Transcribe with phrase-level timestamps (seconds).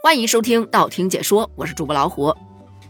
[0.00, 2.32] 欢迎收听道听解说，我是主播老虎。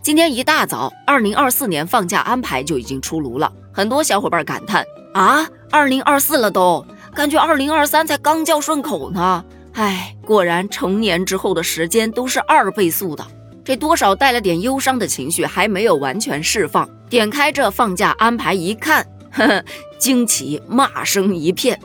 [0.03, 4.85] 今天一大早，二零二四年放假安排就已经出炉了，很多小伙伴感叹
[5.15, 9.43] 啊，二零二四了都，感觉二零二三才刚叫顺口呢。
[9.73, 13.27] 唉，果然成年之后的时间都是二倍速的，
[13.65, 16.87] 这多少带了点忧伤的情绪还没有完全释放。
[17.09, 19.03] 点开这放假安排一看，
[19.33, 19.65] 呵呵，
[19.99, 21.81] 惊奇骂声一片。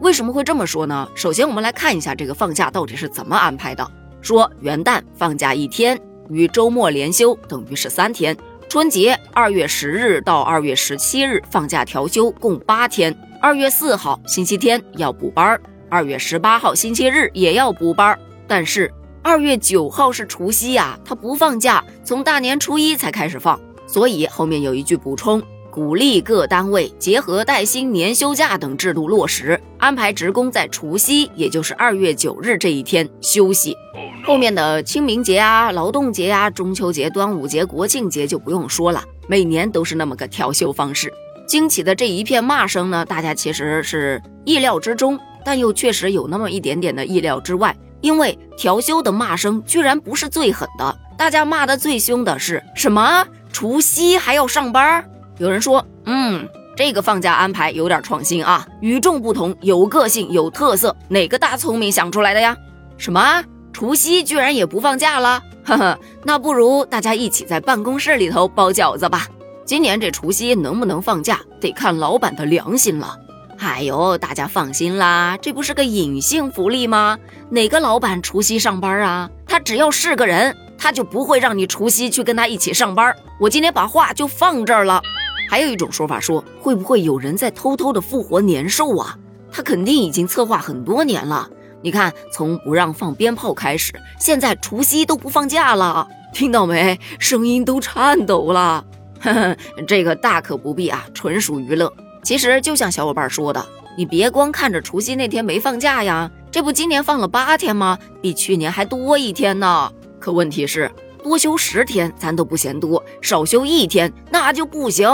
[0.00, 1.08] 为什么会这么说呢？
[1.14, 3.90] 首先，我们来看一下这个放假到底是怎么安排的。
[4.20, 5.98] 说元旦放假一天，
[6.28, 8.36] 与周末连休，等于是三天。
[8.68, 13.16] 春节二月十日到二月十七日放假调休，共八天。
[13.40, 15.58] 二月四号星期天要补班，
[15.88, 18.18] 二月十八号星期日也要补班。
[18.46, 18.92] 但是
[19.22, 23.58] 二月九号是除夕呀，他不放假，从大年初一才开始放。
[23.86, 25.42] 所以后面有一句补充。
[25.70, 33.76] 鼓励各单位结合带薪年休假等制度落实，安排职工在除夕，也就是二月九日这一天休息。
[34.24, 41.12] 后面的清明节啊、劳动节啊、中秋节、端午节、国庆节就不用说了，每年都是那么个调休方式。
[41.46, 53.26] 惊起的这一片骂声呢，大家其实是意料之中，但又确实有那么一点点的意料之外，因为调休的骂声居然不是最狠的，大家骂的最凶的是什么？
[53.50, 55.08] 除夕还要上班？
[55.38, 60.94] 有人说，嗯，这个放假安排有点创新啊，与众不同，有个性，有特色。
[61.08, 62.56] 哪个大聪明想出来的呀？
[62.96, 63.44] 什么？
[63.72, 65.40] 除夕居然也不放假了？
[65.64, 69.28] 呵呵，那不如大家一起在办公室里头包饺子吧。
[69.64, 73.16] 今年这除夕能不能放假，得看老板的良心了。
[73.58, 77.16] 哎呦，大家放心啦，这不是个隐性福利吗？
[77.50, 79.30] 哪个老板除夕上班啊？
[79.46, 83.14] 他只要是个人，他就不会让你除夕去跟他一起上班。
[83.38, 85.00] 我今天把话就放这儿了。
[85.48, 89.16] 还有一种说法说，会不会有人在偷偷的复活年兽啊？
[89.50, 91.48] 他肯定已经策划很多年了。
[91.80, 96.98] 你看，从不让放鞭炮开始，现在除夕都不放假了，听到没？
[97.18, 98.84] 声音都颤抖了。
[99.20, 101.90] 呵呵，这个大可不必啊，纯属娱乐。
[102.22, 103.64] 其实就像小伙伴说的，
[103.96, 107.98] 你别光看着除夕那天没放假呀，这不今年放了八天吗？
[108.20, 109.90] 比去年还多一天呢。
[110.20, 110.90] 可问题是，
[111.22, 115.08] 多休十天咱都不嫌多，少休一天那就不行。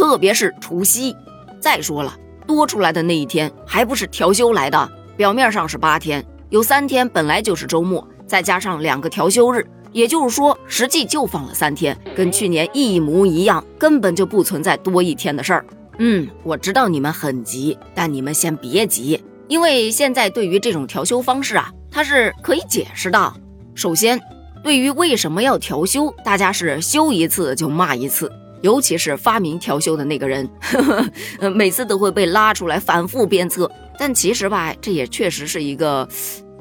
[0.00, 1.14] 特别是除夕，
[1.60, 2.16] 再说了，
[2.46, 4.90] 多出来的那一天还不是调休来的？
[5.14, 9.62] 表面上是八天，有三天本来就是周末，再加上两个调休日，
[9.92, 15.66] 也就是说，实际就放了三天，跟去年一模一样，根本就不存在多一天的事儿。
[15.98, 23.34] 嗯，我知道你们很急，但你们先别急，因为现在对于这种调休方式啊，它是可以解释的。
[23.74, 24.18] 首先，
[24.64, 28.32] 对于为什么要调休，大家是休一次就骂一次。
[28.62, 30.82] 尤其是发明调休的那个人呵
[31.40, 33.70] 呵， 每次都会被拉出来反复鞭策。
[33.98, 36.08] 但其实吧，这也确实是一个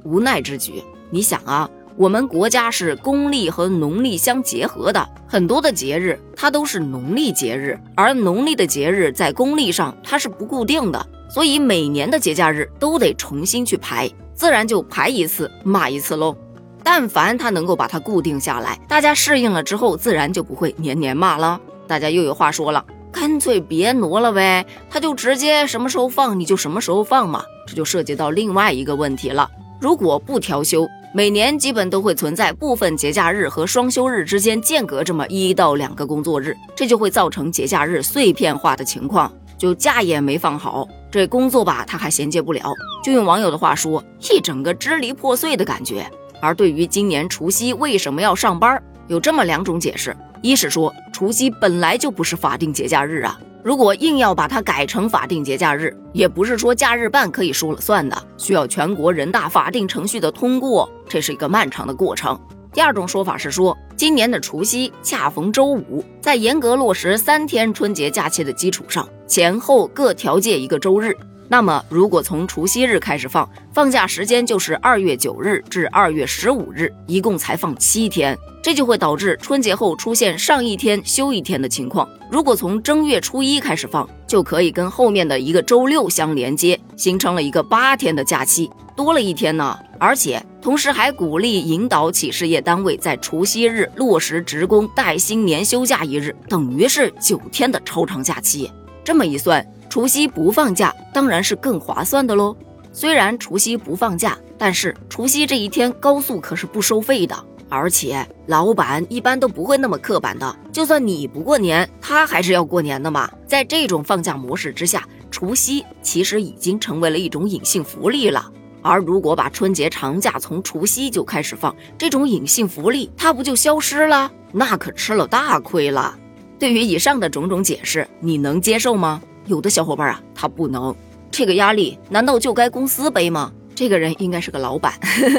[0.04, 0.84] 无奈之举。
[1.10, 16.36] 你想啊，我们国家是公历和农历相结合的，很多的节日它都是农历节日，而农历的节日在公历上它是不固定的，所以每年的节假日都得重新去排，自然就排一次骂一次喽。
[16.84, 21.60] 但凡他能够把它固定下来，大家适应了之后，自然就不会年年骂了。
[21.90, 27.44] 大家又有话说了，干脆别挪了呗，他就直接什么时候放你就什么时候放嘛。
[27.66, 29.50] 这就涉及到另外一个问题了，
[29.82, 42.72] 如果不调休，每年基本都会存在部分节假日和双休日之间间隔这么一到两个工作日，这就会造成节假日碎片化的情况，就假也没放好，这工作吧他还衔接不了，
[43.04, 46.06] 就用网友的话说，一整个支离破碎的感觉。
[46.40, 50.16] 而对于今年除夕为什么要上班，有这么两种解释。
[50.42, 62.40] 一是说除夕本来就不是法定节假日啊，如果硬要把它改成法定节假日，也不是说假日办可以说了算的，需要全国人大法定程序的通过，这是一个漫长的过程。
[62.72, 71.18] 第二种说法是说，今年的除夕恰逢周五，在严格落实三天春节假期的基础上，前后各调借一个周日。
[71.52, 82.08] 那么，如果从除夕日开始放，放假时间就是二月九日至二月十五日，一共才放七天，这就会导致春节后出现上一天休一天的情况。
[82.30, 89.76] 如果从正月初一开始放，就可以跟后面的一个周六相连接，形成了一个八天的假期，多了一天呢。
[89.98, 98.70] 而且同时还鼓励引导企事业单位在除夕日落实职工带薪年休假一日，等于是九天的超长假期。
[99.04, 99.66] 这么一算。
[99.90, 102.56] 除夕不放假当然是更划算的喽。
[102.94, 107.36] 虽然除夕不放假，但是除夕这一天高速可是不收费的，
[107.70, 110.56] 而且老板一般都不会那么刻板的。
[110.72, 113.30] 就算你不过年，他还是要过年的嘛。
[113.48, 118.52] 在这种放假模式之下，除夕其实已经成为了一种隐性福利了。
[118.82, 124.32] 而如果把春节长假从除夕就开始放，这种隐性福利它不就消失了？
[124.52, 126.18] 那可吃了大亏了。
[126.58, 129.22] 对于以上的种种解释，你能接受吗？
[129.50, 130.96] 有的小伙伴啊，他不能。
[131.30, 133.52] 这个压力难道就该公司背吗？
[133.76, 134.94] 这个人应该是个老板。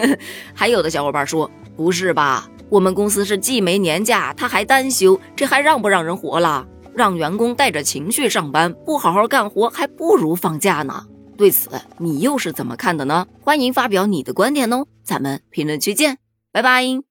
[0.53, 2.51] 还有的小伙伴说，不是吧？
[2.69, 6.67] 我们公司是既没年假，他还单休，这还让不让人活了？
[6.95, 11.07] 让员工带着情绪上班，不好好干活，还不如放假呢。
[11.37, 13.27] 对此，你又是怎么看的呢？
[13.41, 16.19] 欢迎发表你的观点哦，咱们评论区见，
[16.53, 17.10] 拜拜。